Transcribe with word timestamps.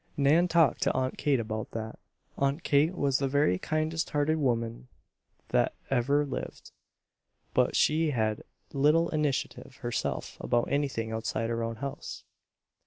Nan 0.17 0.47
talked 0.47 0.81
to 0.81 0.93
Aunt 0.93 1.15
Kate 1.19 1.39
about 1.39 1.69
that. 1.73 1.99
Aunt 2.35 2.63
Kate 2.63 2.95
was 2.97 3.19
the 3.19 3.27
very 3.27 3.59
kindest 3.59 4.09
hearted 4.09 4.37
woman 4.37 4.87
that 5.49 5.75
ever 5.91 6.25
lived; 6.25 6.71
but 7.53 7.75
she 7.75 8.09
had 8.09 8.41
little 8.73 9.09
initiative 9.09 9.75
herself 9.81 10.37
about 10.39 10.71
anything 10.73 11.11
outside 11.11 11.51
her 11.51 11.61
own 11.63 11.75
house. 11.75 12.23